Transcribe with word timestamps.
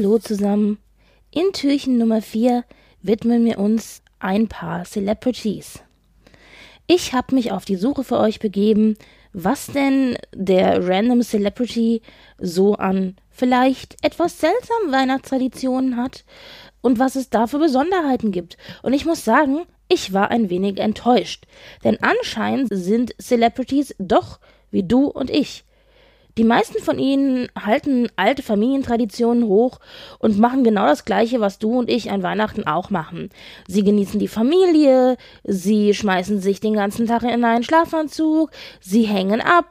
Hallo 0.00 0.18
zusammen. 0.18 0.78
In 1.30 1.52
Türchen 1.52 1.98
Nummer 1.98 2.22
4 2.22 2.64
widmen 3.02 3.44
wir 3.44 3.58
uns 3.58 4.00
ein 4.18 4.48
paar 4.48 4.86
Celebrities. 4.86 5.80
Ich 6.86 7.12
habe 7.12 7.34
mich 7.34 7.52
auf 7.52 7.66
die 7.66 7.76
Suche 7.76 8.02
für 8.02 8.18
euch 8.18 8.38
begeben, 8.38 8.96
was 9.34 9.66
denn 9.66 10.16
der 10.34 10.88
Random 10.88 11.20
Celebrity 11.20 12.00
so 12.38 12.76
an 12.76 13.16
vielleicht 13.28 14.02
etwas 14.02 14.40
seltsamen 14.40 14.90
Weihnachtstraditionen 14.90 15.98
hat 15.98 16.24
und 16.80 16.98
was 16.98 17.14
es 17.14 17.28
da 17.28 17.46
für 17.46 17.58
Besonderheiten 17.58 18.32
gibt. 18.32 18.56
Und 18.82 18.94
ich 18.94 19.04
muss 19.04 19.22
sagen, 19.22 19.66
ich 19.86 20.14
war 20.14 20.30
ein 20.30 20.48
wenig 20.48 20.78
enttäuscht, 20.78 21.44
denn 21.84 21.98
anscheinend 22.00 22.68
sind 22.70 23.14
Celebrities 23.20 23.94
doch 23.98 24.40
wie 24.70 24.82
du 24.82 25.08
und 25.08 25.28
ich 25.28 25.64
die 26.38 26.44
meisten 26.44 26.82
von 26.82 26.98
ihnen 26.98 27.48
halten 27.58 28.08
alte 28.16 28.42
Familientraditionen 28.42 29.44
hoch 29.44 29.80
und 30.18 30.38
machen 30.38 30.64
genau 30.64 30.86
das 30.86 31.04
Gleiche, 31.04 31.40
was 31.40 31.58
du 31.58 31.78
und 31.78 31.90
ich 31.90 32.10
an 32.10 32.22
Weihnachten 32.22 32.66
auch 32.66 32.90
machen. 32.90 33.30
Sie 33.66 33.82
genießen 33.82 34.20
die 34.20 34.28
Familie, 34.28 35.16
sie 35.44 35.94
schmeißen 35.94 36.40
sich 36.40 36.60
den 36.60 36.74
ganzen 36.74 37.06
Tag 37.06 37.22
in 37.24 37.44
einen 37.44 37.64
Schlafanzug, 37.64 38.50
sie 38.80 39.02
hängen 39.02 39.40
ab, 39.40 39.66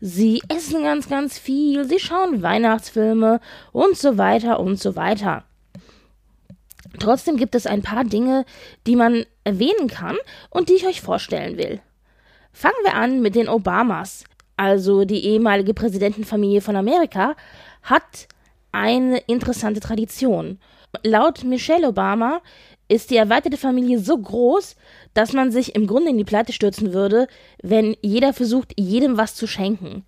sie 0.00 0.42
essen 0.48 0.82
ganz, 0.82 1.08
ganz 1.08 1.38
viel, 1.38 1.84
sie 1.84 1.98
schauen 1.98 2.42
Weihnachtsfilme 2.42 3.40
und 3.72 3.96
so 3.96 4.18
weiter 4.18 4.60
und 4.60 4.78
so 4.78 4.96
weiter. 4.96 5.44
Trotzdem 6.98 7.36
gibt 7.36 7.54
es 7.54 7.66
ein 7.66 7.82
paar 7.82 8.04
Dinge, 8.04 8.44
die 8.86 8.96
man 8.96 9.24
erwähnen 9.44 9.88
kann 9.88 10.16
und 10.50 10.68
die 10.68 10.74
ich 10.74 10.86
euch 10.86 11.00
vorstellen 11.00 11.56
will. 11.56 11.80
Fangen 12.52 12.74
wir 12.82 12.94
an 12.94 13.22
mit 13.22 13.34
den 13.34 13.48
Obamas 13.48 14.24
also 14.62 15.04
die 15.04 15.24
ehemalige 15.24 15.74
Präsidentenfamilie 15.74 16.60
von 16.60 16.76
Amerika, 16.76 17.34
hat 17.82 18.28
eine 18.70 19.18
interessante 19.18 19.80
Tradition. 19.80 20.60
Laut 21.02 21.42
Michelle 21.42 21.88
Obama 21.88 22.40
ist 22.86 23.10
die 23.10 23.16
erweiterte 23.16 23.56
Familie 23.56 23.98
so 23.98 24.16
groß, 24.16 24.76
dass 25.14 25.32
man 25.32 25.50
sich 25.50 25.74
im 25.74 25.88
Grunde 25.88 26.10
in 26.10 26.18
die 26.18 26.24
Pleite 26.24 26.52
stürzen 26.52 26.92
würde, 26.92 27.26
wenn 27.60 27.96
jeder 28.02 28.32
versucht, 28.32 28.72
jedem 28.78 29.16
was 29.16 29.34
zu 29.34 29.48
schenken. 29.48 30.04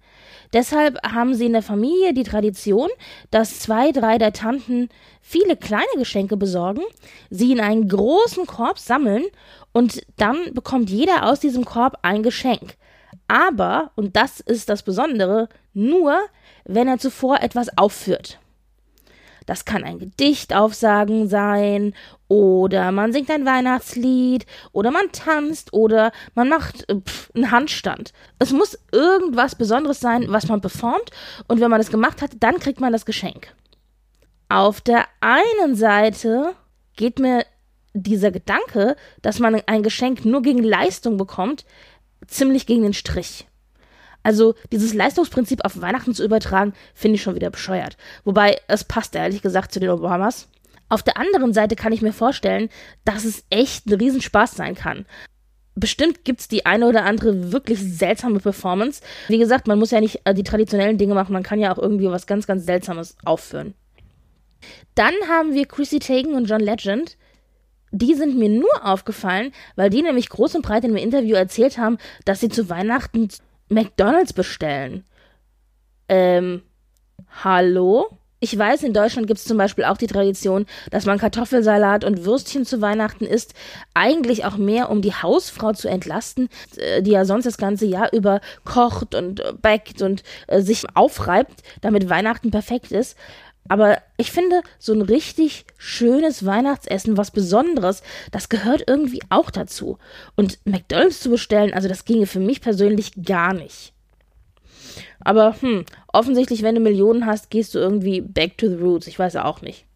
Deshalb 0.53 1.03
haben 1.03 1.35
sie 1.35 1.47
in 1.47 1.53
der 1.53 1.63
Familie 1.63 2.15
die 2.15 2.23
Tradition, 2.23 2.91
dass 3.33 3.59
zwei, 3.59 3.91
drei 3.91 4.19
der 4.19 4.33
Tanten 4.33 4.89
viele 5.21 5.57
kleine 5.57 5.97
Geschenke 5.97 6.37
besorgen, 6.37 6.83
sie 7.29 7.51
in 7.51 7.61
einen 7.61 7.89
großen 7.89 8.47
Korb 8.47 8.79
sammeln 8.79 9.25
und 9.73 10.03
dann 10.17 10.37
bekommt 10.53 10.91
jeder 10.91 11.29
aus 11.29 11.41
diesem 11.41 11.65
Korb 11.65 11.99
ein 12.03 12.23
Geschenk 12.23 12.77
aber, 13.35 13.91
und 13.97 14.15
das 14.15 14.39
ist 14.39 14.69
das 14.69 14.85
Besondere, 14.85 15.49
nur, 15.73 16.21
wenn 16.65 16.87
er 16.87 16.99
zuvor 16.99 17.41
etwas 17.41 17.77
aufführt. 17.77 18.39
Das 19.45 19.65
kann 19.65 19.83
ein 19.83 19.99
Gedicht 19.99 20.55
aufsagen 20.55 21.29
sein, 21.29 21.95
oder 22.29 22.93
man 22.93 23.13
singt 23.13 23.33
ein 23.33 23.45
Weihnachtslied, 23.45 24.47
oder 24.71 24.93
man 24.93 25.11
tanzt, 25.11 25.73
oder 25.73 26.13
man 26.37 26.49
macht 26.49 26.89
äh, 26.89 27.01
pff, 27.01 27.33
einen 27.35 27.51
Handstand. 27.51 28.13
Es 28.39 28.53
muss 28.53 28.79
irgendwas 28.93 29.57
Besonderes 29.57 29.99
sein, 29.99 30.27
was 30.29 30.47
man 30.47 30.61
performt, 30.61 31.11
und 31.49 31.61
wenn 31.61 31.71
man 31.71 31.81
das 31.81 31.91
gemacht 31.91 32.23
hat, 32.23 32.31
dann 32.39 32.61
kriegt 32.61 32.81
man 32.81 32.93
das 32.93 33.05
Geschenk. 33.05 33.53
Auf 34.49 34.81
der 34.81 35.07
einen 35.21 35.75
Seite 35.75 36.55
geht 36.97 37.19
mir 37.19 37.45
dieser 37.95 38.31
Gedanke, 38.31 38.97
dass 39.23 39.39
man 39.41 39.61
ein 39.67 39.83
Geschenk 39.83 40.25
nur 40.25 40.43
gegen 40.43 40.63
Leistung 40.63 41.17
bekommt, 41.17 41.65
ziemlich 42.27 42.67
gegen 42.67 42.83
den 42.83 42.95
Strich. 42.95 43.47
Also 44.23 44.55
dieses 44.73 44.95
Leistungsprinzip 44.95 45.65
auf 45.65 45.81
Weihnachten 45.81 46.15
zu 46.15 46.25
übertragen, 46.25 46.73
finde 46.95 47.17
ich 47.17 47.23
schon 47.23 47.35
wieder 47.35 47.51
bescheuert. 47.51 47.97
Wobei 48.25 48.59
es 48.69 48.85
passt 48.85 49.15
ehrlich 49.15 49.43
gesagt 49.43 49.73
zu 49.73 49.81
den 49.81 49.91
Obamas. 49.91 50.49
Auf 50.89 51.03
der 51.03 51.19
anderen 51.19 51.53
Seite 51.53 51.77
kann 51.77 51.93
ich 51.93 52.03
mir 52.03 52.13
vorstellen, 52.13 52.71
dass 53.05 53.25
es 53.25 53.45
echt 53.51 53.87
ein 53.87 53.95
Riesenspaß 53.95 54.53
sein 54.53 54.75
kann. 54.75 55.07
Bestimmt 55.77 56.25
gibt 56.25 56.41
es 56.41 56.49
die 56.49 56.67
eine 56.67 56.87
oder 56.87 57.05
andere 57.05 57.53
wirklich 57.53 57.81
seltsame 57.81 58.39
Performance. 58.39 59.03
Wie 59.29 59.39
gesagt, 59.39 59.67
man 59.67 59.79
muss 59.79 59.91
ja 59.91 60.01
nicht 60.01 60.21
äh, 60.25 60.33
die 60.33 60.45
traditionellen 60.45 60.99
Dinge 60.99 61.15
machen, 61.15 61.33
man 61.33 61.43
kann 61.43 61.59
ja 61.59 61.75
auch 61.75 61.79
irgendwie 61.79 62.09
was 62.09 62.27
ganz, 62.27 62.47
ganz 62.47 62.65
Seltsames 62.65 63.17
aufführen. 63.25 63.75
Dann 64.95 65.15
haben 65.29 65.53
wir 65.53 65.67
Chrissy 65.67 65.99
Teigen 65.99 66.35
und 66.35 66.47
John 66.47 66.61
Legend, 66.61 67.17
die 67.95 68.15
sind 68.15 68.37
mir 68.37 68.49
nur 68.49 68.85
aufgefallen, 68.85 69.53
weil 69.77 69.89
die 69.89 70.03
nämlich 70.03 70.29
groß 70.29 70.57
und 70.57 70.63
breit 70.63 70.85
in 70.85 70.91
einem 70.91 71.03
Interview 71.03 71.37
erzählt 71.37 71.79
haben, 71.79 71.99
dass 72.25 72.41
sie 72.41 72.49
zu 72.49 72.69
Weihnachten 72.69 73.29
McDonalds 73.69 74.33
bestellen. 74.33 75.05
Ähm, 76.09 76.63
hallo? 77.45 78.09
Ich 78.41 78.59
weiß, 78.59 78.83
in 78.83 78.93
Deutschland 78.93 79.27
gibt 79.27 79.39
es 79.39 79.47
zum 79.47 79.57
Beispiel 79.57 79.85
auch 79.85 79.97
die 79.97 80.09
Tradition, 80.09 80.67
dass 80.91 81.07
man 81.07 81.19
Kartoffelsalat 81.19 82.05
und 82.05 82.27
Würstchen 82.27 82.67
zu 82.67 82.83
Weihnachten 82.83 83.25
isst. 83.25 83.55
Eigentlich 83.95 84.45
auch 84.45 84.59
mehr, 84.59 84.91
um 84.91 85.01
die 85.01 85.15
Hausfrau 85.15 85.73
zu 85.73 85.89
entlasten, 85.89 86.51
äh, 86.77 87.01
die 87.01 87.13
ja 87.13 87.25
sonst 87.25 87.47
das 87.47 87.57
ganze 87.57 87.87
Jahr 87.87 88.13
über 88.13 88.41
kocht 88.65 89.15
und 89.15 89.41
äh, 89.41 89.53
backt 89.53 90.03
und 90.03 90.25
äh, 90.49 90.61
sich 90.61 90.85
aufreibt, 90.95 91.63
damit 91.81 92.11
Weihnachten 92.11 92.51
perfekt 92.51 92.93
ist. 92.93 93.17
Aber 93.69 93.99
ich 94.19 94.31
finde, 94.31 94.63
so 94.79 94.93
ein 94.93 95.03
richtig 95.03 95.65
schönes 95.79 96.45
Weihnachtsessen, 96.45 97.17
was 97.17 97.31
Besonderes, 97.31 98.03
das 98.31 98.49
gehört 98.49 98.85
irgendwie 98.87 99.23
auch 99.31 99.51
dazu. 99.51 99.99
Und 100.37 100.59
McDonalds 100.67 101.21
zu 101.21 101.31
bestellen, 101.31 101.73
also 101.73 101.89
das 101.89 102.05
ginge 102.05 102.27
für 102.27 102.41
mich 102.41 102.61
persönlich 102.61 103.13
gar 103.25 103.55
nicht. 103.55 103.93
Aber 105.21 105.57
hm, 105.61 105.85
offensichtlich, 106.13 106.63
wenn 106.63 106.75
du 106.75 106.81
Millionen 106.81 107.27
hast, 107.27 107.51
gehst 107.51 107.75
du 107.75 107.79
irgendwie 107.79 108.21
back 108.21 108.59
to 108.59 108.69
the 108.69 108.77
roots. 108.77 109.07
Ich 109.07 109.19
weiß 109.19 109.37
auch 109.37 109.63
nicht. 109.63 109.87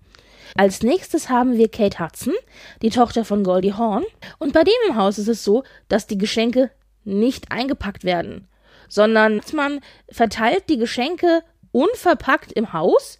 Als 0.57 0.83
nächstes 0.83 1.29
haben 1.29 1.59
wir 1.59 1.69
Kate 1.69 1.99
Hudson, 1.99 2.35
die 2.81 2.91
Tochter 2.91 3.25
von 3.25 3.45
Goldie 3.45 3.75
Hawn. 3.75 4.05
Und 4.39 4.55
bei 4.55 4.65
dem 4.65 4.75
im 4.89 4.97
Haus 4.97 5.19
ist 5.19 5.29
es 5.29 5.45
so, 5.45 5.63
dass 5.89 6.07
die 6.07 6.19
Geschenke 6.19 6.71
nicht 7.05 7.53
eingepackt 7.53 8.05
werden, 8.05 8.49
sondern 8.89 9.41
man 9.53 9.81
verteilt 10.11 10.65
die 10.69 10.79
Geschenke 10.79 11.43
unverpackt 11.73 12.53
im 12.53 12.73
Haus 12.73 13.19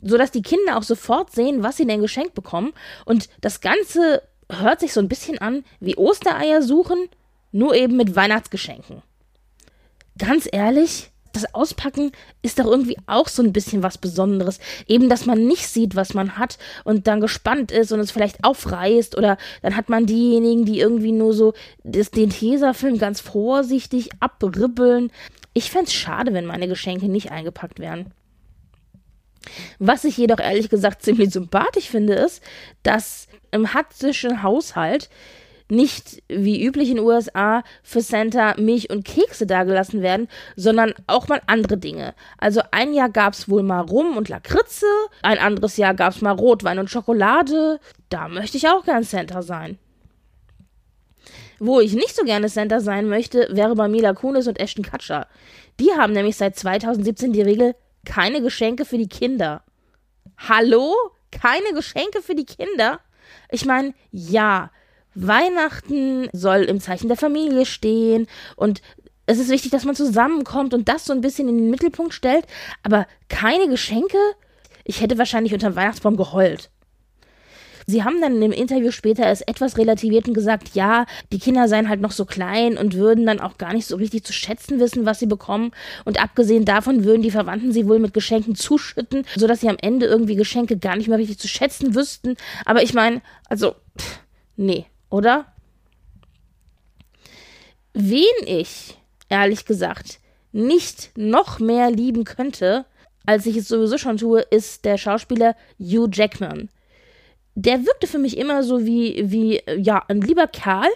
sodass 0.00 0.30
die 0.30 0.42
Kinder 0.42 0.76
auch 0.76 0.82
sofort 0.82 1.32
sehen, 1.32 1.62
was 1.62 1.76
sie 1.76 1.86
denn 1.86 2.00
geschenkt 2.00 2.34
bekommen. 2.34 2.72
Und 3.04 3.28
das 3.40 3.60
Ganze 3.60 4.22
hört 4.50 4.80
sich 4.80 4.92
so 4.92 5.00
ein 5.00 5.08
bisschen 5.08 5.38
an 5.38 5.64
wie 5.80 5.96
Ostereier 5.96 6.62
suchen, 6.62 7.08
nur 7.52 7.74
eben 7.74 7.96
mit 7.96 8.16
Weihnachtsgeschenken. 8.16 9.02
Ganz 10.18 10.48
ehrlich, 10.50 11.10
das 11.34 11.52
Auspacken 11.54 12.12
ist 12.42 12.58
doch 12.58 12.66
irgendwie 12.66 12.96
auch 13.06 13.28
so 13.28 13.42
ein 13.42 13.52
bisschen 13.52 13.82
was 13.82 13.98
Besonderes. 13.98 14.60
Eben, 14.86 15.08
dass 15.08 15.26
man 15.26 15.46
nicht 15.46 15.68
sieht, 15.68 15.96
was 15.96 16.14
man 16.14 16.38
hat 16.38 16.58
und 16.84 17.06
dann 17.06 17.20
gespannt 17.20 17.72
ist 17.72 17.92
und 17.92 18.00
es 18.00 18.12
vielleicht 18.12 18.44
aufreißt 18.44 19.16
oder 19.18 19.36
dann 19.62 19.76
hat 19.76 19.88
man 19.88 20.06
diejenigen, 20.06 20.64
die 20.64 20.78
irgendwie 20.78 21.12
nur 21.12 21.34
so 21.34 21.52
das, 21.82 22.10
den 22.10 22.30
Tesafilm 22.30 22.98
ganz 22.98 23.20
vorsichtig 23.20 24.10
abribbeln. 24.20 25.10
Ich 25.52 25.70
fände 25.70 25.86
es 25.86 25.92
schade, 25.92 26.32
wenn 26.32 26.46
meine 26.46 26.68
Geschenke 26.68 27.08
nicht 27.08 27.32
eingepackt 27.32 27.80
wären. 27.80 28.12
Was 29.78 30.04
ich 30.04 30.16
jedoch 30.16 30.40
ehrlich 30.40 30.68
gesagt 30.68 31.02
ziemlich 31.02 31.30
sympathisch 31.30 31.88
finde, 31.88 32.14
ist, 32.14 32.42
dass 32.82 33.28
im 33.50 33.74
hattischen 33.74 34.42
Haushalt 34.42 35.08
nicht 35.70 36.22
wie 36.28 36.64
üblich 36.64 36.90
in 36.90 36.96
den 36.96 37.04
USA 37.04 37.62
für 37.82 38.00
Santa 38.00 38.54
Milch 38.58 38.90
und 38.90 39.04
Kekse 39.04 39.46
dagelassen 39.46 40.02
werden, 40.02 40.28
sondern 40.56 40.94
auch 41.06 41.28
mal 41.28 41.40
andere 41.46 41.78
Dinge. 41.78 42.14
Also 42.38 42.60
ein 42.70 42.92
Jahr 42.92 43.08
gab 43.08 43.32
es 43.32 43.48
wohl 43.48 43.62
mal 43.62 43.80
Rum 43.80 44.16
und 44.16 44.28
Lakritze, 44.28 44.86
ein 45.22 45.38
anderes 45.38 45.76
Jahr 45.76 45.94
gab 45.94 46.14
es 46.14 46.20
mal 46.20 46.32
Rotwein 46.32 46.78
und 46.78 46.90
Schokolade. 46.90 47.80
Da 48.10 48.28
möchte 48.28 48.56
ich 48.56 48.68
auch 48.68 48.84
gern 48.84 49.04
Santa 49.04 49.42
sein. 49.42 49.78
Wo 51.58 51.80
ich 51.80 51.94
nicht 51.94 52.14
so 52.14 52.24
gerne 52.24 52.48
Santa 52.48 52.80
sein 52.80 53.08
möchte, 53.08 53.48
wäre 53.50 53.74
bei 53.74 53.88
Mila 53.88 54.12
Kunis 54.12 54.46
und 54.46 54.60
Ashton 54.60 54.84
Kutcher. 54.84 55.28
Die 55.80 55.92
haben 55.92 56.12
nämlich 56.12 56.36
seit 56.36 56.56
2017 56.56 57.32
die 57.32 57.42
Regel, 57.42 57.74
keine 58.04 58.42
Geschenke 58.42 58.84
für 58.84 58.98
die 58.98 59.08
Kinder. 59.08 59.62
Hallo? 60.36 60.94
Keine 61.30 61.72
Geschenke 61.74 62.22
für 62.22 62.34
die 62.34 62.46
Kinder? 62.46 63.00
Ich 63.50 63.64
meine, 63.64 63.94
ja, 64.12 64.70
Weihnachten 65.14 66.28
soll 66.32 66.62
im 66.62 66.80
Zeichen 66.80 67.08
der 67.08 67.16
Familie 67.16 67.66
stehen 67.66 68.26
und 68.56 68.82
es 69.26 69.38
ist 69.38 69.48
wichtig, 69.48 69.70
dass 69.70 69.84
man 69.84 69.94
zusammenkommt 69.94 70.74
und 70.74 70.88
das 70.88 71.06
so 71.06 71.12
ein 71.12 71.20
bisschen 71.20 71.48
in 71.48 71.56
den 71.56 71.70
Mittelpunkt 71.70 72.12
stellt, 72.12 72.46
aber 72.82 73.06
keine 73.28 73.68
Geschenke? 73.68 74.18
Ich 74.84 75.00
hätte 75.00 75.16
wahrscheinlich 75.16 75.54
unter 75.54 75.70
dem 75.70 75.76
Weihnachtsbaum 75.76 76.16
geheult. 76.16 76.70
Sie 77.86 78.02
haben 78.02 78.20
dann 78.20 78.40
im 78.40 78.52
Interview 78.52 78.90
später 78.90 79.26
es 79.26 79.40
etwas 79.42 79.76
relativiert 79.76 80.26
und 80.28 80.34
gesagt, 80.34 80.74
ja, 80.74 81.06
die 81.32 81.38
Kinder 81.38 81.68
seien 81.68 81.88
halt 81.88 82.00
noch 82.00 82.12
so 82.12 82.24
klein 82.24 82.78
und 82.78 82.94
würden 82.94 83.26
dann 83.26 83.40
auch 83.40 83.58
gar 83.58 83.72
nicht 83.72 83.86
so 83.86 83.96
richtig 83.96 84.24
zu 84.24 84.32
schätzen 84.32 84.80
wissen, 84.80 85.06
was 85.06 85.18
sie 85.18 85.26
bekommen. 85.26 85.72
Und 86.04 86.22
abgesehen 86.22 86.64
davon 86.64 87.04
würden 87.04 87.22
die 87.22 87.30
Verwandten 87.30 87.72
sie 87.72 87.86
wohl 87.86 87.98
mit 87.98 88.14
Geschenken 88.14 88.54
zuschütten, 88.54 89.26
sodass 89.36 89.60
sie 89.60 89.68
am 89.68 89.78
Ende 89.80 90.06
irgendwie 90.06 90.36
Geschenke 90.36 90.78
gar 90.78 90.96
nicht 90.96 91.08
mehr 91.08 91.18
richtig 91.18 91.38
zu 91.38 91.48
schätzen 91.48 91.94
wüssten. 91.94 92.36
Aber 92.64 92.82
ich 92.82 92.94
meine, 92.94 93.20
also, 93.48 93.74
pff, 93.98 94.20
nee, 94.56 94.86
oder? 95.10 95.46
Wen 97.92 98.24
ich, 98.46 98.98
ehrlich 99.28 99.66
gesagt, 99.66 100.18
nicht 100.52 101.10
noch 101.16 101.58
mehr 101.58 101.90
lieben 101.90 102.24
könnte, 102.24 102.86
als 103.26 103.46
ich 103.46 103.56
es 103.56 103.68
sowieso 103.68 103.98
schon 103.98 104.16
tue, 104.16 104.40
ist 104.40 104.84
der 104.84 104.98
Schauspieler 104.98 105.56
Hugh 105.78 106.08
Jackman. 106.12 106.68
Der 107.56 107.86
wirkte 107.86 108.06
für 108.06 108.18
mich 108.18 108.36
immer 108.36 108.64
so 108.64 108.84
wie, 108.84 109.30
wie, 109.30 109.62
ja, 109.76 110.02
ein 110.08 110.20
lieber 110.20 110.48
Kerl. 110.48 110.88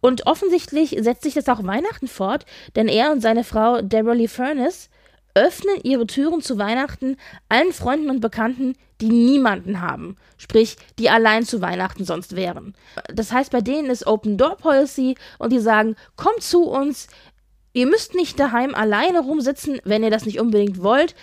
Und 0.00 0.26
offensichtlich 0.26 0.96
setzt 1.00 1.22
sich 1.22 1.34
das 1.34 1.48
auch 1.48 1.64
Weihnachten 1.64 2.08
fort, 2.08 2.46
denn 2.74 2.88
er 2.88 3.12
und 3.12 3.20
seine 3.20 3.44
Frau 3.44 3.82
Deborah 3.82 4.14
Lee 4.14 4.28
Furness 4.28 4.88
öffnen 5.34 5.76
ihre 5.82 6.06
Türen 6.06 6.40
zu 6.40 6.58
Weihnachten 6.58 7.18
allen 7.50 7.72
Freunden 7.72 8.08
und 8.08 8.20
Bekannten, 8.20 8.74
die 9.02 9.10
niemanden 9.10 9.82
haben, 9.82 10.16
sprich, 10.38 10.78
die 10.98 11.10
allein 11.10 11.44
zu 11.44 11.60
Weihnachten 11.60 12.06
sonst 12.06 12.34
wären. 12.34 12.74
Das 13.12 13.32
heißt, 13.32 13.52
bei 13.52 13.60
denen 13.60 13.90
ist 13.90 14.06
Open 14.06 14.38
Door 14.38 14.56
Policy 14.56 15.16
und 15.38 15.52
die 15.52 15.60
sagen, 15.60 15.94
kommt 16.16 16.42
zu 16.42 16.64
uns, 16.64 17.08
ihr 17.74 17.86
müsst 17.86 18.14
nicht 18.14 18.40
daheim 18.40 18.74
alleine 18.74 19.20
rumsitzen, 19.20 19.78
wenn 19.84 20.02
ihr 20.02 20.10
das 20.10 20.24
nicht 20.24 20.40
unbedingt 20.40 20.82
wollt. 20.82 21.14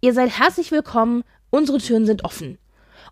Ihr 0.00 0.14
seid 0.14 0.36
herzlich 0.36 0.72
willkommen, 0.72 1.22
unsere 1.50 1.78
Türen 1.78 2.06
sind 2.06 2.24
offen. 2.24 2.58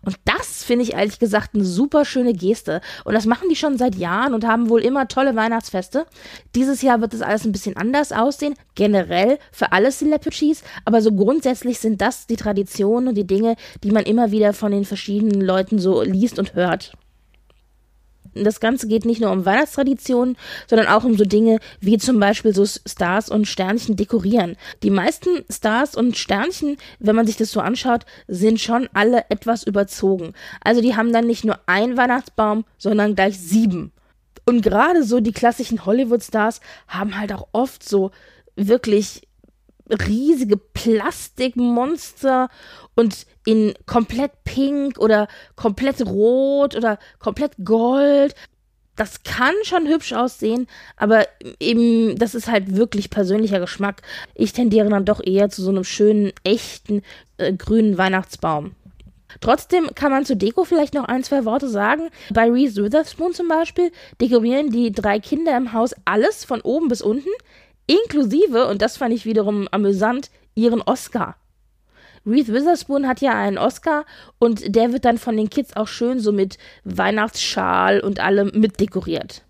Und 0.01 0.17
das 0.25 0.63
finde 0.63 0.83
ich 0.83 0.93
ehrlich 0.93 1.19
gesagt 1.19 1.55
eine 1.55 1.65
super 1.65 2.05
schöne 2.05 2.33
Geste. 2.33 2.81
Und 3.05 3.13
das 3.13 3.25
machen 3.25 3.49
die 3.49 3.55
schon 3.55 3.77
seit 3.77 3.95
Jahren 3.95 4.33
und 4.33 4.45
haben 4.45 4.69
wohl 4.69 4.81
immer 4.81 5.07
tolle 5.07 5.35
Weihnachtsfeste. 5.35 6.05
Dieses 6.55 6.81
Jahr 6.81 7.01
wird 7.01 7.13
das 7.13 7.21
alles 7.21 7.45
ein 7.45 7.51
bisschen 7.51 7.77
anders 7.77 8.11
aussehen, 8.11 8.55
generell 8.75 9.39
für 9.51 9.71
alle 9.71 9.91
Celebrities. 9.91 10.63
Aber 10.85 11.01
so 11.01 11.11
grundsätzlich 11.11 11.79
sind 11.79 12.01
das 12.01 12.27
die 12.27 12.35
Traditionen 12.35 13.09
und 13.09 13.15
die 13.15 13.27
Dinge, 13.27 13.55
die 13.83 13.91
man 13.91 14.03
immer 14.03 14.31
wieder 14.31 14.53
von 14.53 14.71
den 14.71 14.85
verschiedenen 14.85 15.41
Leuten 15.41 15.79
so 15.79 16.01
liest 16.01 16.39
und 16.39 16.55
hört 16.55 16.93
das 18.33 18.59
Ganze 18.59 18.87
geht 18.87 19.05
nicht 19.05 19.21
nur 19.21 19.31
um 19.31 19.45
Weihnachtstraditionen, 19.45 20.37
sondern 20.67 20.87
auch 20.87 21.03
um 21.03 21.17
so 21.17 21.25
Dinge 21.25 21.59
wie 21.79 21.97
zum 21.97 22.19
Beispiel 22.19 22.53
so 22.53 22.65
Stars 22.65 23.29
und 23.29 23.47
Sternchen 23.47 23.95
dekorieren. 23.95 24.55
Die 24.83 24.89
meisten 24.89 25.43
Stars 25.49 25.95
und 25.95 26.17
Sternchen, 26.17 26.77
wenn 26.99 27.15
man 27.15 27.27
sich 27.27 27.37
das 27.37 27.51
so 27.51 27.59
anschaut, 27.59 28.05
sind 28.27 28.59
schon 28.59 28.89
alle 28.93 29.25
etwas 29.29 29.63
überzogen. 29.63 30.33
Also 30.61 30.81
die 30.81 30.95
haben 30.95 31.13
dann 31.13 31.27
nicht 31.27 31.45
nur 31.45 31.59
einen 31.65 31.97
Weihnachtsbaum, 31.97 32.65
sondern 32.77 33.15
gleich 33.15 33.39
sieben. 33.39 33.91
Und 34.45 34.61
gerade 34.61 35.03
so 35.03 35.19
die 35.19 35.31
klassischen 35.31 35.85
Hollywood-Stars 35.85 36.61
haben 36.87 37.19
halt 37.19 37.31
auch 37.33 37.47
oft 37.51 37.87
so 37.87 38.11
wirklich 38.55 39.28
riesige 39.89 40.57
Plastikmonster 40.57 42.49
und 42.95 43.25
in 43.45 43.73
komplett 43.85 44.43
pink 44.43 44.99
oder 44.99 45.27
komplett 45.55 46.05
rot 46.05 46.75
oder 46.75 46.99
komplett 47.19 47.53
gold. 47.63 48.35
Das 48.95 49.23
kann 49.23 49.53
schon 49.63 49.87
hübsch 49.87 50.11
aussehen, 50.11 50.67
aber 50.97 51.25
eben, 51.61 52.17
das 52.17 52.35
ist 52.35 52.51
halt 52.51 52.75
wirklich 52.75 53.09
persönlicher 53.09 53.61
Geschmack. 53.61 54.01
Ich 54.35 54.51
tendiere 54.51 54.89
dann 54.89 55.05
doch 55.05 55.21
eher 55.23 55.49
zu 55.49 55.61
so 55.61 55.69
einem 55.69 55.85
schönen, 55.85 56.33
echten, 56.43 57.01
äh, 57.37 57.53
grünen 57.53 57.97
Weihnachtsbaum. 57.97 58.75
Trotzdem 59.41 59.89
kann 59.95 60.11
man 60.11 60.25
zu 60.25 60.35
Deko 60.35 60.63
vielleicht 60.63 60.95
noch 60.95 61.05
ein, 61.05 61.23
zwei 61.23 61.45
Worte 61.45 61.69
sagen. 61.69 62.09
Bei 62.33 62.49
Reese 62.49 62.83
Witherspoon 62.83 63.33
zum 63.33 63.47
Beispiel 63.47 63.91
dekorieren 64.19 64.71
die 64.71 64.91
drei 64.91 65.19
Kinder 65.19 65.55
im 65.55 65.71
Haus 65.71 65.93
alles 66.05 66.43
von 66.43 66.61
oben 66.61 66.87
bis 66.89 67.01
unten 67.01 67.29
inklusive, 67.89 68.67
und 68.67 68.81
das 68.81 68.97
fand 68.97 69.13
ich 69.13 69.25
wiederum 69.25 69.67
amüsant, 69.71 70.29
ihren 70.55 70.81
Oscar. 70.81 71.35
Reese 72.25 72.53
Witherspoon 72.53 73.07
hat 73.07 73.21
ja 73.21 73.33
einen 73.33 73.57
Oscar 73.57 74.05
und 74.39 74.75
der 74.75 74.93
wird 74.93 75.05
dann 75.05 75.17
von 75.17 75.35
den 75.35 75.49
Kids 75.49 75.75
auch 75.75 75.87
schön 75.87 76.19
so 76.19 76.31
mit 76.31 76.57
Weihnachtsschal 76.83 78.01
und 78.01 78.19
allem 78.19 78.51
mitdekoriert. 78.53 79.43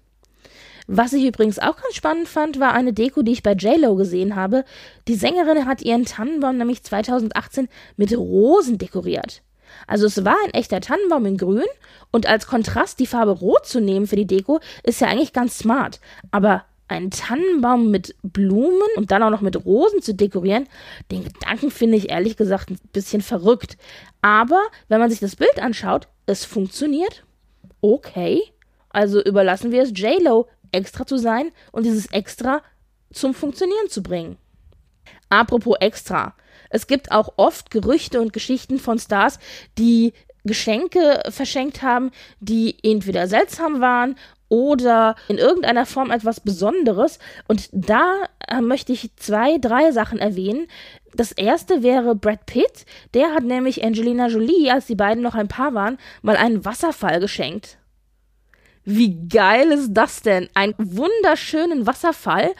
Was 0.88 1.14
ich 1.14 1.26
übrigens 1.26 1.60
auch 1.60 1.76
ganz 1.76 1.94
spannend 1.94 2.28
fand, 2.28 2.60
war 2.60 2.74
eine 2.74 2.94
Deko, 2.94 3.22
die 3.22 3.32
ich 3.32 3.44
bei 3.44 3.54
JLo 3.54 3.96
gesehen 3.96 4.36
habe. 4.36 4.64
Die 5.08 5.16
Sängerin 5.16 5.66
hat 5.66 5.82
ihren 5.82 6.06
Tannenbaum 6.06 6.58
nämlich 6.58 6.84
2018 6.84 7.68
mit 7.98 8.16
Rosen 8.18 8.78
dekoriert. 8.78 9.42
Also 9.86 10.08
es 10.08 10.24
war 10.26 10.36
ein 10.46 10.54
echter 10.54 10.82
Tannenbaum 10.82 11.26
in 11.26 11.38
Grün 11.38 11.68
und 12.12 12.26
als 12.26 12.48
Kontrast 12.48 13.00
die 13.00 13.06
Farbe 13.06 13.32
Rot 13.32 13.68
zu 13.68 13.82
nehmen 13.82 14.08
für 14.08 14.16
die 14.16 14.26
Deko 14.26 14.60
ist 14.84 15.02
ja 15.02 15.08
eigentlich 15.08 15.34
ganz 15.34 15.60
smart. 15.60 16.00
Aber 16.32 16.66
einen 16.90 17.12
Tannenbaum 17.12 17.92
mit 17.92 18.16
Blumen 18.24 18.82
und 18.96 19.12
dann 19.12 19.24
auch 19.24 19.30
noch 19.30 19.42
mit 19.42 19.66
Rosen 19.66 20.02
zu 20.02 20.14
dekorieren, 20.14 20.68
den 21.12 21.24
Gedanken 21.24 21.72
finde 21.72 21.98
ich 21.98 22.10
ehrlich 22.10 22.36
gesagt 22.36 22.72
ein 22.72 22.80
bisschen 22.92 23.22
verrückt. 23.22 23.78
Aber 24.22 24.62
wenn 24.88 25.00
man 25.00 25.10
sich 25.10 25.20
das 25.20 25.36
Bild 25.36 25.62
anschaut, 25.62 26.08
es 26.26 26.46
funktioniert. 26.46 27.24
Okay. 27.82 28.42
Also 28.90 29.24
überlassen 29.24 29.72
wir 29.72 29.84
es 29.84 29.92
JLo, 29.94 30.48
extra 30.72 31.06
zu 31.06 31.18
sein 31.18 31.52
und 31.72 31.86
dieses 31.86 32.08
extra 32.08 32.62
zum 33.12 33.34
Funktionieren 33.34 33.90
zu 33.90 34.04
bringen. 34.04 34.38
Apropos 35.30 35.78
extra. 35.80 36.36
Es 36.70 36.88
gibt 36.88 37.12
auch 37.12 37.34
oft 37.38 37.72
Gerüchte 37.72 38.22
und 38.22 38.34
Geschichten 38.34 38.80
von 38.80 39.00
Stars, 39.00 39.40
die 39.78 40.14
Geschenke 40.44 41.22
verschenkt 41.30 41.82
haben, 41.82 42.12
die 42.40 42.78
entweder 42.84 43.28
seltsam 43.28 43.82
waren 43.82 44.16
oder 44.50 45.16
in 45.28 45.38
irgendeiner 45.38 45.86
Form 45.86 46.12
etwas 46.12 46.40
Besonderes. 46.40 47.20
Und 47.48 47.70
da 47.72 48.26
äh, 48.48 48.62
möchte 48.62 48.92
ich 48.92 49.16
zwei, 49.16 49.58
drei 49.58 49.92
Sachen 49.92 50.20
erwähnen. 50.20 50.68
Das 51.14 51.32
erste 51.32 51.82
wäre 51.84 52.16
Brad 52.16 52.46
Pitt. 52.46 52.86
Der 53.14 53.34
hat 53.34 53.44
nämlich 53.44 53.84
Angelina 53.84 54.28
Jolie, 54.28 54.72
als 54.72 54.88
die 54.88 54.96
beiden 54.96 55.24
noch 55.24 55.36
ein 55.36 55.48
Paar 55.48 55.74
waren, 55.74 55.98
mal 56.22 56.36
einen 56.36 56.66
Wasserfall 56.66 57.20
geschenkt. 57.20 57.78
Wie 58.86 59.28
geil 59.28 59.72
ist 59.72 59.94
das 59.94 60.22
denn? 60.22 60.50
Einen 60.54 60.74
wunderschönen 60.78 61.86
Wasserfall. 61.86 62.52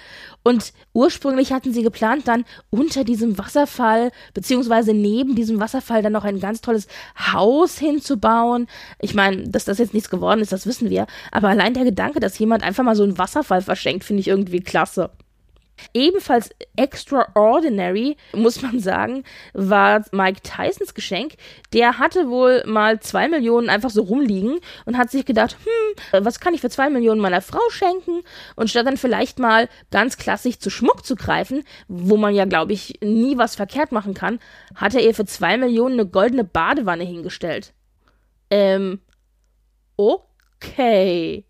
Und 0.44 0.74
ursprünglich 0.94 1.52
hatten 1.52 1.74
sie 1.74 1.84
geplant, 1.84 2.28
dann 2.28 2.46
unter 2.70 3.04
diesem 3.04 3.38
Wasserfall, 3.38 4.12
beziehungsweise 4.34 4.94
neben 4.94 5.36
diesem 5.36 5.60
Wasserfall 5.60 6.02
dann 6.02 6.14
noch 6.14 6.24
ein 6.24 6.40
ganz 6.40 6.62
tolles 6.62 6.88
Haus 7.32 7.78
hinzubauen. 7.78 8.68
Ich 9.02 9.14
meine, 9.14 9.50
dass 9.50 9.66
das 9.66 9.80
jetzt 9.80 9.94
nichts 9.94 10.10
geworden 10.10 10.40
ist, 10.42 10.52
das 10.52 10.66
wissen 10.66 10.90
wir. 10.90 11.08
Aber 11.32 11.50
allein 11.50 11.74
der 11.74 11.84
Gedanke, 11.84 12.20
dass 12.20 12.40
jemand 12.40 12.64
einfach 12.64 12.84
mal 12.84 12.96
so 12.96 13.04
einen 13.04 13.18
Wasserfall 13.18 13.62
verschenkt, 13.62 14.04
finde 14.04 14.22
ich 14.22 14.28
irgendwie 14.28 14.62
klasse. 14.62 15.12
Ebenfalls 15.94 16.50
extraordinary, 16.76 18.18
muss 18.34 18.62
man 18.62 18.80
sagen, 18.80 19.24
war 19.54 20.04
Mike 20.12 20.42
Tysons 20.42 20.94
Geschenk. 20.94 21.36
Der 21.74 22.00
hatte 22.00 22.30
wohl 22.30 22.64
mal 22.66 23.00
zwei 23.00 23.28
Millionen 23.28 23.70
einfach 23.70 23.90
so 23.90 24.04
rumliegen 24.04 24.60
und 24.86 24.98
hat 24.98 25.12
sich 25.12 25.26
gedacht, 25.26 25.58
hm, 25.64 26.26
was 26.26 26.40
kann 26.40 26.54
ich 26.54 26.62
für 26.62 26.70
zwei 26.70 26.90
Millionen 26.90 27.22
meiner 27.22 27.42
Frau 27.42 27.62
schenken? 27.70 28.22
Und 28.56 28.70
statt 28.70 28.86
dann 28.86 28.98
vielleicht 28.98 29.40
mal 29.40 29.70
ganz 29.92 30.18
klassisch 30.18 30.60
zu 30.60 30.70
Schmuck 30.70 31.06
zu 31.06 31.16
greifen, 31.16 31.64
wo 31.88 32.18
man 32.18 32.34
ja, 32.34 32.46
glaube 32.46 32.74
ich, 32.74 33.00
nie 33.02 33.38
was 33.38 33.56
verkehrt 33.56 33.92
machen 33.92 34.14
kann, 34.14 34.40
hat 34.76 34.96
er 34.96 35.02
ihr 35.02 35.14
für 35.14 35.26
zwei 35.26 35.58
Millionen 35.58 36.00
eine 36.00 36.10
goldene 36.10 36.44
Badewanne 36.44 37.04
hingestellt. 37.04 37.74
Ähm, 38.50 39.00
okay. 39.98 41.46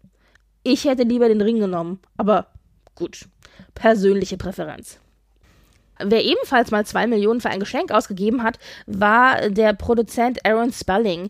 Ich 0.63 0.85
hätte 0.85 1.03
lieber 1.03 1.29
den 1.29 1.41
Ring 1.41 1.59
genommen, 1.59 1.99
aber 2.17 2.47
gut 2.95 3.27
persönliche 3.79 4.37
Präferenz. 4.37 4.99
Wer 6.01 6.23
ebenfalls 6.23 6.71
mal 6.71 6.85
zwei 6.85 7.07
Millionen 7.07 7.41
für 7.41 7.49
ein 7.49 7.59
Geschenk 7.59 7.91
ausgegeben 7.91 8.43
hat, 8.43 8.59
war 8.85 9.49
der 9.49 9.73
Produzent 9.73 10.45
Aaron 10.45 10.71
Spelling. 10.71 11.29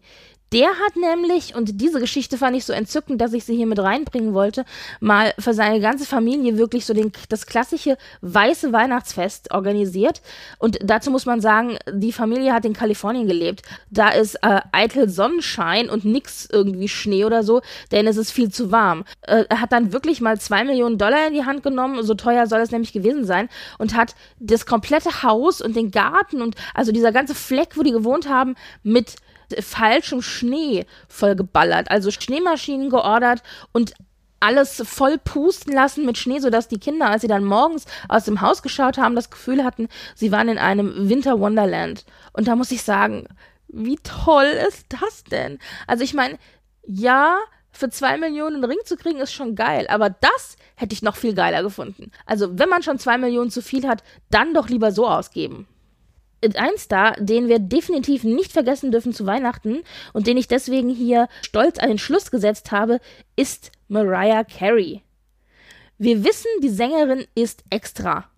Der 0.52 0.70
hat 0.70 0.96
nämlich, 0.96 1.56
und 1.56 1.82
diese 1.82 2.00
Geschichte 2.00 2.38
fand 2.38 2.56
ich 2.56 2.66
so 2.66 2.74
entzückend, 2.74 3.22
dass 3.22 3.34
ich 3.34 3.46
sie 3.46 3.56
hier 3.56 3.68
mit 3.68 3.80
reinbringen 3.80 4.34
wollte, 4.34 4.66
mal 5.00 5.34
für 5.38 5.54
seine 5.54 5.80
ganze 5.80 6.06
Familie 6.06 6.58
wirklich 6.58 6.86
so 6.86 6.94
den, 6.94 7.12
das 7.30 7.46
klassische 7.46 7.98
weiße 8.22 8.74
Weihnachtsfest 8.74 9.52
organisiert. 9.52 10.22
Und 10.58 10.80
dazu 10.84 11.12
muss 11.12 11.26
man 11.26 11.42
sagen, 11.42 11.78
die 11.92 12.12
Familie 12.12 12.54
hat 12.54 12.66
in 12.66 12.74
Kalifornien 12.74 13.28
gelebt. 13.28 13.62
Da 13.92 14.10
ist 14.10 14.36
äh, 14.42 14.62
eitel 14.72 15.10
Sonnenschein 15.10 15.90
und 15.90 16.06
nix 16.06 16.48
irgendwie 16.52 16.88
Schnee 16.88 17.26
oder 17.26 17.44
so, 17.44 17.62
denn 17.92 18.08
es 18.08 18.18
ist 18.18 18.32
viel 18.32 18.52
zu 18.52 18.72
warm. 18.72 19.06
Äh, 19.22 19.46
er 19.50 19.62
hat 19.62 19.72
dann 19.72 19.94
wirklich 19.94 20.20
mal 20.20 20.40
zwei 20.40 20.64
Millionen 20.64 20.98
Dollar 20.98 21.28
in 21.28 21.34
die 21.34 21.46
Hand 21.46 21.62
genommen, 21.62 22.02
so 22.04 22.16
teuer 22.16 22.48
soll 22.48 22.62
es 22.62 22.72
nämlich 22.72 22.94
gewesen 22.94 23.26
sein, 23.26 23.50
und 23.78 23.96
hat 23.96 24.16
das 24.40 24.66
komplette 24.66 25.24
Haus 25.24 25.62
und 25.62 25.76
den 25.76 25.92
Garten 25.92 26.42
und 26.42 26.56
also 26.74 26.92
dieser 26.92 27.12
ganze 27.12 27.36
Fleck, 27.36 27.78
wo 27.78 27.84
die 27.84 27.92
gewohnt 27.92 28.28
haben, 28.28 28.56
mit 28.84 29.16
falschem 29.60 30.22
Schnee 30.22 30.86
vollgeballert. 31.08 31.92
Also 31.92 32.12
Schneemaschinen 32.12 32.90
geordert 32.90 33.44
und 33.72 33.94
alles 34.40 34.82
voll 34.86 35.18
pusten 35.18 35.74
lassen 35.74 36.06
mit 36.06 36.18
Schnee, 36.18 36.40
sodass 36.40 36.68
die 36.68 36.80
Kinder, 36.80 37.10
als 37.10 37.22
sie 37.22 37.28
dann 37.28 37.44
morgens 37.44 37.86
aus 38.08 38.26
dem 38.26 38.42
Haus 38.42 38.62
geschaut 38.62 38.98
haben, 38.98 39.16
das 39.16 39.30
Gefühl 39.30 39.64
hatten, 39.64 39.90
sie 40.16 40.32
waren 40.32 40.50
in 40.50 40.58
einem 40.58 41.10
Winter 41.10 41.40
Wonderland. 41.40 42.06
Und 42.34 42.48
da 42.48 42.56
muss 42.56 42.72
ich 42.72 42.84
sagen, 42.84 43.28
wie 43.68 43.98
toll 43.98 44.46
ist 44.68 44.86
das 44.90 45.24
denn? 45.26 45.60
Also 45.88 46.04
ich 46.04 46.14
meine, 46.14 46.38
ja, 46.86 47.38
für 47.72 47.90
zwei 47.90 48.18
Millionen 48.18 48.56
einen 48.56 48.66
Ring 48.66 48.80
zu 48.84 48.98
kriegen, 48.98 49.20
ist 49.20 49.34
schon 49.34 49.56
geil. 49.56 49.88
Aber 49.90 50.10
das 50.10 50.58
hätte 50.76 50.94
ich 50.94 51.02
noch 51.02 51.16
viel 51.16 51.34
geiler 51.34 51.62
gefunden. 51.62 52.12
Also, 52.26 52.58
wenn 52.58 52.68
man 52.68 52.82
schon 52.82 52.98
zwei 52.98 53.18
Millionen 53.18 53.52
zu 53.52 53.62
viel 53.62 53.88
hat, 53.88 54.04
dann 54.32 54.54
doch 54.54 54.70
lieber 54.70 54.92
so 54.92 55.08
ausgeben 55.08 55.68
ein 56.56 56.78
Star, 56.78 57.14
den 57.20 57.48
wir 57.48 57.60
definitiv 57.60 58.24
nicht 58.24 58.52
vergessen 58.52 58.92
dürfen 58.92 59.14
zu 59.14 59.26
Weihnachten 59.26 59.84
und 60.14 60.28
den 60.28 60.38
ich 60.38 60.48
deswegen 60.48 60.90
hier 60.90 61.28
stolz 61.42 61.80
an 61.80 61.90
den 61.90 61.98
Schluss 61.98 62.32
gesetzt 62.32 62.72
habe, 62.72 63.00
ist 63.36 63.72
Mariah 63.88 64.44
Carey. 64.44 65.02
Wir 65.98 66.24
wissen, 66.24 66.48
die 66.64 66.70
Sängerin 66.70 67.26
ist 67.36 67.64
extra. 67.70 68.30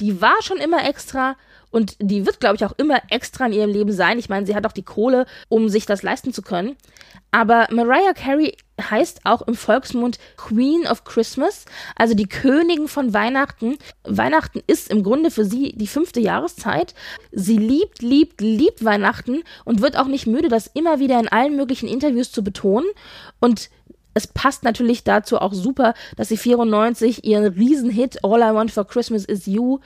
Die 0.00 0.22
war 0.22 0.40
schon 0.42 0.56
immer 0.58 0.88
extra 0.88 1.36
Und 1.70 1.96
die 2.00 2.26
wird, 2.26 2.40
glaube 2.40 2.56
ich, 2.56 2.64
auch 2.64 2.74
immer 2.78 3.00
extra 3.10 3.46
in 3.46 3.52
ihrem 3.52 3.70
Leben 3.70 3.92
sein. 3.92 4.18
Ich 4.18 4.28
meine, 4.28 4.46
sie 4.46 4.54
hat 4.54 4.66
auch 4.66 4.72
die 4.72 4.82
Kohle, 4.82 5.26
um 5.48 5.68
sich 5.68 5.86
das 5.86 6.02
leisten 6.02 6.32
zu 6.32 6.42
können. 6.42 6.76
Aber 7.30 7.68
Mariah 7.70 8.12
Carey 8.12 8.56
heißt 8.80 9.20
auch 9.24 9.42
im 9.42 9.54
Volksmund 9.54 10.18
Queen 10.36 10.86
of 10.86 11.04
Christmas, 11.04 11.64
also 11.96 12.14
die 12.14 12.28
Königin 12.28 12.88
von 12.88 13.12
Weihnachten. 13.12 13.76
Weihnachten 14.04 14.62
ist 14.66 14.90
im 14.90 15.02
Grunde 15.02 15.30
für 15.30 15.44
sie 15.44 15.72
die 15.76 15.86
fünfte 15.86 16.20
Jahreszeit. 16.20 16.94
Sie 17.30 17.58
liebt, 17.58 18.02
liebt, 18.02 18.40
liebt 18.40 18.84
Weihnachten 18.84 19.42
und 19.64 19.80
wird 19.82 19.96
auch 19.96 20.06
nicht 20.06 20.26
müde, 20.26 20.48
das 20.48 20.66
immer 20.66 20.98
wieder 20.98 21.20
in 21.20 21.28
allen 21.28 21.56
möglichen 21.56 21.88
Interviews 21.88 22.32
zu 22.32 22.42
betonen. 22.42 22.88
Und 23.38 23.70
es 24.20 24.26
passt 24.26 24.64
natürlich 24.64 25.02
dazu 25.02 25.38
auch 25.38 25.54
super, 25.54 25.94
dass 26.16 26.28
sie 26.28 26.36
94 26.36 27.24
ihren 27.24 27.46
Riesenhit 27.54 28.22
All 28.22 28.40
I 28.40 28.54
Want 28.54 28.70
for 28.70 28.86
Christmas 28.86 29.24
is 29.24 29.46
You 29.46 29.78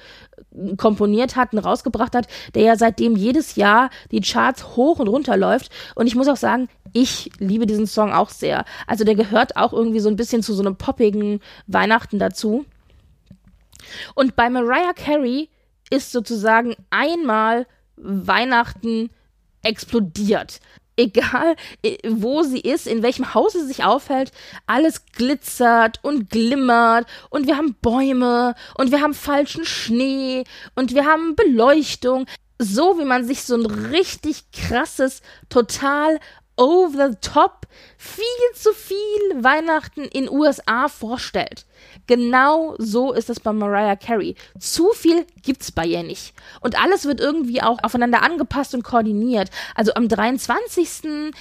äh, 0.52 0.74
komponiert 0.76 1.36
hat 1.36 1.52
und 1.52 1.60
rausgebracht 1.60 2.14
hat, 2.16 2.26
der 2.54 2.62
ja 2.62 2.76
seitdem 2.76 3.14
jedes 3.14 3.54
Jahr 3.54 3.90
die 4.10 4.20
Charts 4.20 4.76
hoch 4.76 4.98
und 4.98 5.08
runter 5.08 5.36
läuft. 5.36 5.70
Und 5.94 6.08
ich 6.08 6.16
muss 6.16 6.26
auch 6.26 6.36
sagen, 6.36 6.68
ich 6.92 7.30
liebe 7.38 7.66
diesen 7.66 7.86
Song 7.86 8.12
auch 8.12 8.30
sehr. 8.30 8.64
Also 8.88 9.04
der 9.04 9.14
gehört 9.14 9.56
auch 9.56 9.72
irgendwie 9.72 10.00
so 10.00 10.08
ein 10.08 10.16
bisschen 10.16 10.42
zu 10.42 10.52
so 10.52 10.62
einem 10.62 10.76
poppigen 10.76 11.40
Weihnachten 11.68 12.18
dazu. 12.18 12.64
Und 14.14 14.34
bei 14.34 14.50
Mariah 14.50 14.94
Carey 14.94 15.48
ist 15.90 16.10
sozusagen 16.10 16.74
einmal 16.90 17.66
Weihnachten 17.96 19.10
explodiert 19.62 20.60
egal 20.96 21.56
wo 22.06 22.42
sie 22.42 22.60
ist, 22.60 22.86
in 22.86 23.02
welchem 23.02 23.34
Haus 23.34 23.52
sie 23.52 23.66
sich 23.66 23.84
aufhält, 23.84 24.32
alles 24.66 25.06
glitzert 25.06 26.00
und 26.02 26.30
glimmert 26.30 27.06
und 27.30 27.46
wir 27.46 27.56
haben 27.56 27.76
Bäume 27.80 28.54
und 28.76 28.90
wir 28.90 29.00
haben 29.00 29.14
falschen 29.14 29.64
Schnee 29.64 30.44
und 30.74 30.94
wir 30.94 31.04
haben 31.04 31.36
Beleuchtung. 31.36 32.26
So 32.58 33.00
wie 33.00 33.04
man 33.04 33.24
sich 33.24 33.42
so 33.42 33.56
ein 33.56 33.66
richtig 33.66 34.44
krasses, 34.52 35.22
total 35.48 36.20
over 36.56 37.10
the 37.10 37.16
top, 37.20 37.66
viel 37.98 38.24
zu 38.54 38.72
viel 38.72 39.42
Weihnachten 39.42 40.02
in 40.04 40.30
USA 40.30 40.88
vorstellt. 40.88 41.66
Genau 42.06 42.74
so 42.78 43.12
ist 43.12 43.30
es 43.30 43.40
bei 43.40 43.52
Mariah 43.52 43.96
Carey. 43.96 44.34
Zu 44.58 44.90
viel 44.92 45.26
gibt's 45.42 45.72
bei 45.72 45.86
ihr 45.86 46.02
nicht. 46.02 46.34
Und 46.60 46.80
alles 46.80 47.04
wird 47.04 47.20
irgendwie 47.20 47.62
auch 47.62 47.78
aufeinander 47.82 48.22
angepasst 48.22 48.74
und 48.74 48.82
koordiniert. 48.82 49.50
Also 49.74 49.94
am 49.94 50.08
23. 50.08 50.88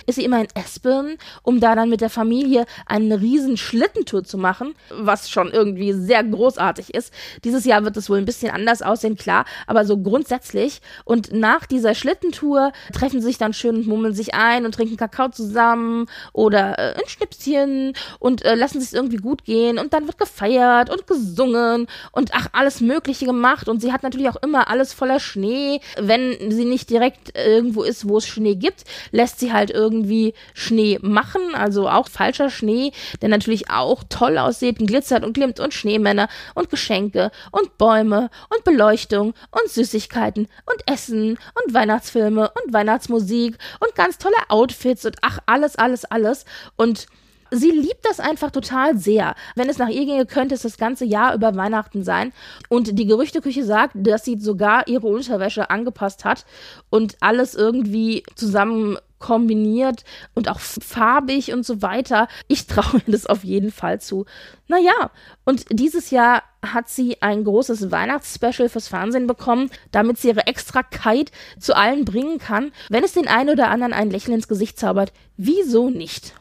ist 0.05 0.15
sie 0.15 0.23
immer 0.23 0.41
in 0.41 0.47
Aspen, 0.55 1.17
um 1.43 1.59
da 1.59 1.75
dann 1.75 1.89
mit 1.89 2.01
der 2.01 2.09
Familie 2.09 2.65
eine 2.85 3.21
riesen 3.21 3.57
Schlittentour 3.57 4.23
zu 4.23 4.37
machen, 4.37 4.75
was 4.89 5.29
schon 5.29 5.51
irgendwie 5.51 5.93
sehr 5.93 6.23
großartig 6.23 6.93
ist. 6.93 7.13
Dieses 7.43 7.65
Jahr 7.65 7.83
wird 7.83 7.97
es 7.97 8.09
wohl 8.09 8.17
ein 8.17 8.25
bisschen 8.25 8.51
anders 8.51 8.81
aussehen, 8.81 9.17
klar, 9.17 9.45
aber 9.67 9.85
so 9.85 9.97
grundsätzlich. 9.97 10.81
Und 11.05 11.33
nach 11.33 11.65
dieser 11.65 11.95
Schlittentour 11.95 12.71
treffen 12.93 13.21
sie 13.21 13.27
sich 13.27 13.37
dann 13.37 13.53
schön 13.53 13.75
und 13.75 13.87
mummeln 13.87 14.13
sich 14.13 14.33
ein 14.33 14.65
und 14.65 14.75
trinken 14.75 14.97
Kakao 14.97 15.29
zusammen 15.29 16.07
oder 16.33 16.77
äh, 16.77 16.95
ein 16.95 17.07
Schnipschen 17.07 17.93
und 18.19 18.43
äh, 18.45 18.55
lassen 18.55 18.81
sich 18.81 18.93
irgendwie 18.93 19.17
gut 19.17 19.43
gehen 19.43 19.77
und 19.79 19.93
dann 19.93 20.07
wird 20.07 20.17
gefeiert 20.23 20.89
und 20.89 21.05
gesungen 21.05 21.87
und 22.11 22.31
ach, 22.33 22.47
alles 22.53 22.79
Mögliche 22.79 23.25
gemacht 23.25 23.67
und 23.67 23.81
sie 23.81 23.91
hat 23.91 24.03
natürlich 24.03 24.29
auch 24.29 24.41
immer 24.41 24.69
alles 24.69 24.93
voller 24.93 25.19
Schnee. 25.19 25.81
Wenn 25.99 26.51
sie 26.51 26.65
nicht 26.65 26.89
direkt 26.89 27.37
irgendwo 27.37 27.83
ist, 27.83 28.07
wo 28.07 28.17
es 28.17 28.27
Schnee 28.27 28.55
gibt, 28.55 28.85
lässt 29.11 29.39
sie 29.39 29.51
halt 29.51 29.69
irgendwie 29.69 30.33
Schnee 30.53 30.97
machen, 31.01 31.55
also 31.55 31.89
auch 31.89 32.07
falscher 32.07 32.49
Schnee, 32.49 32.91
der 33.21 33.29
natürlich 33.29 33.69
auch 33.69 34.03
toll 34.09 34.37
aussieht 34.37 34.79
und 34.79 34.87
glitzert 34.87 35.25
und 35.25 35.33
glimmt 35.33 35.59
und 35.59 35.73
Schneemänner 35.73 36.29
und 36.55 36.69
Geschenke 36.69 37.31
und 37.51 37.77
Bäume 37.77 38.29
und 38.49 38.63
Beleuchtung 38.63 39.33
und 39.51 39.69
Süßigkeiten 39.69 40.47
und 40.71 40.91
Essen 40.91 41.37
und 41.63 41.73
Weihnachtsfilme 41.73 42.51
und 42.63 42.73
Weihnachtsmusik 42.73 43.57
und 43.79 43.95
ganz 43.95 44.17
tolle 44.17 44.35
Outfits 44.47 45.05
und 45.05 45.17
ach, 45.21 45.39
alles, 45.45 45.75
alles, 45.75 46.05
alles. 46.05 46.45
Und 46.77 47.07
sie 47.53 47.71
liebt 47.71 48.05
das 48.05 48.19
einfach 48.19 48.51
total 48.51 48.97
sehr. 48.97 49.35
Wenn 49.55 49.69
es 49.69 49.77
nach 49.77 49.89
ihr 49.89 50.05
ginge, 50.05 50.25
könnte 50.25 50.55
es 50.55 50.63
das 50.63 50.77
ganze 50.77 51.05
Jahr 51.05 51.33
über 51.33 51.55
Weihnachten 51.55 52.03
sein. 52.03 52.33
Und 52.69 52.97
die 52.97 53.05
Gerüchteküche 53.05 53.63
sagt, 53.63 53.93
dass 53.95 54.25
sie 54.25 54.37
sogar 54.39 54.87
ihre 54.87 55.07
Unterwäsche 55.07 55.69
angepasst 55.69 56.25
hat 56.25 56.45
und 56.89 57.15
alles 57.21 57.55
irgendwie 57.55 58.23
zusammen 58.35 58.97
kombiniert 59.19 60.03
und 60.33 60.49
auch 60.49 60.59
farbig 60.59 61.53
und 61.53 61.65
so 61.65 61.81
weiter. 61.81 62.27
Ich 62.49 62.67
traue 62.67 62.95
mir 63.05 63.13
das 63.13 63.25
auf 63.25 63.45
jeden 63.45 63.71
Fall 63.71 64.01
zu. 64.01 64.25
Naja, 64.67 65.11
und 65.45 65.65
dieses 65.69 66.11
Jahr 66.11 66.43
hat 66.61 66.89
sie 66.89 67.21
ein 67.21 67.45
großes 67.45 67.89
Weihnachtsspecial 67.89 68.67
fürs 68.67 68.89
Fernsehen 68.89 69.25
bekommen, 69.25 69.69
damit 69.91 70.17
sie 70.17 70.27
ihre 70.27 70.47
Extrakeit 70.47 71.31
zu 71.57 71.73
allen 71.73 72.03
bringen 72.03 72.37
kann. 72.37 72.73
Wenn 72.89 73.05
es 73.05 73.13
den 73.13 73.29
einen 73.29 73.51
oder 73.51 73.69
anderen 73.69 73.93
ein 73.93 74.11
Lächeln 74.11 74.35
ins 74.35 74.49
Gesicht 74.49 74.77
zaubert, 74.77 75.13
wieso 75.37 75.89
nicht? 75.89 76.33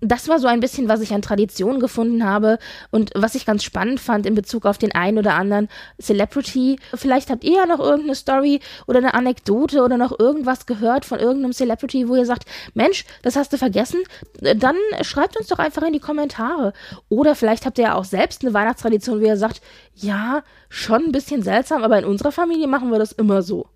Das 0.00 0.28
war 0.28 0.38
so 0.38 0.46
ein 0.46 0.60
bisschen, 0.60 0.88
was 0.88 1.00
ich 1.00 1.12
an 1.12 1.22
Tradition 1.22 1.78
gefunden 1.78 2.24
habe 2.24 2.58
und 2.90 3.10
was 3.14 3.34
ich 3.34 3.44
ganz 3.44 3.64
spannend 3.64 4.00
fand 4.00 4.26
in 4.26 4.34
Bezug 4.34 4.64
auf 4.64 4.78
den 4.78 4.92
einen 4.92 5.18
oder 5.18 5.34
anderen 5.34 5.68
Celebrity. 6.00 6.78
Vielleicht 6.94 7.30
habt 7.30 7.44
ihr 7.44 7.56
ja 7.56 7.66
noch 7.66 7.80
irgendeine 7.80 8.14
Story 8.14 8.60
oder 8.86 8.98
eine 8.98 9.14
Anekdote 9.14 9.82
oder 9.82 9.98
noch 9.98 10.18
irgendwas 10.18 10.64
gehört 10.66 11.04
von 11.04 11.18
irgendeinem 11.18 11.52
Celebrity, 11.52 12.08
wo 12.08 12.16
ihr 12.16 12.24
sagt, 12.24 12.44
Mensch, 12.74 13.04
das 13.22 13.36
hast 13.36 13.52
du 13.52 13.58
vergessen. 13.58 14.00
Dann 14.40 14.76
schreibt 15.02 15.36
uns 15.36 15.48
doch 15.48 15.58
einfach 15.58 15.82
in 15.82 15.92
die 15.92 16.00
Kommentare. 16.00 16.72
Oder 17.08 17.34
vielleicht 17.34 17.66
habt 17.66 17.78
ihr 17.78 17.84
ja 17.84 17.94
auch 17.94 18.04
selbst 18.04 18.42
eine 18.42 18.54
Weihnachtstradition, 18.54 19.20
wo 19.20 19.24
ihr 19.24 19.36
sagt, 19.36 19.60
ja, 19.94 20.42
schon 20.70 21.04
ein 21.04 21.12
bisschen 21.12 21.42
seltsam, 21.42 21.84
aber 21.84 21.98
in 21.98 22.04
unserer 22.06 22.32
Familie 22.32 22.68
machen 22.68 22.90
wir 22.90 22.98
das 22.98 23.12
immer 23.12 23.42
so. 23.42 23.66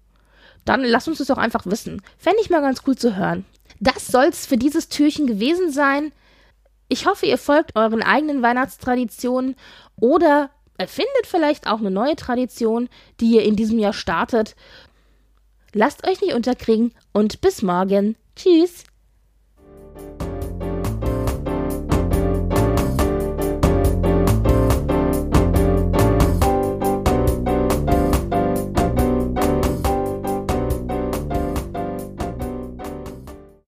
Dann 0.64 0.82
lasst 0.82 1.08
uns 1.08 1.18
das 1.18 1.26
doch 1.26 1.36
einfach 1.36 1.66
wissen. 1.66 2.00
Fände 2.16 2.38
ich 2.40 2.48
mal 2.48 2.62
ganz 2.62 2.80
cool 2.86 2.96
zu 2.96 3.16
hören. 3.16 3.44
Das 3.80 4.06
soll's 4.06 4.46
für 4.46 4.56
dieses 4.56 4.88
Türchen 4.88 5.26
gewesen 5.26 5.70
sein. 5.70 6.12
Ich 6.88 7.06
hoffe, 7.06 7.26
ihr 7.26 7.38
folgt 7.38 7.76
euren 7.76 8.02
eigenen 8.02 8.42
Weihnachtstraditionen 8.42 9.56
oder 9.96 10.50
erfindet 10.78 11.26
vielleicht 11.26 11.66
auch 11.66 11.78
eine 11.78 11.90
neue 11.90 12.16
Tradition, 12.16 12.88
die 13.20 13.30
ihr 13.32 13.42
in 13.42 13.56
diesem 13.56 13.78
Jahr 13.78 13.92
startet. 13.92 14.54
Lasst 15.72 16.06
euch 16.06 16.20
nicht 16.20 16.34
unterkriegen 16.34 16.92
und 17.12 17.40
bis 17.40 17.62
morgen. 17.62 18.16
Tschüss. 18.36 18.84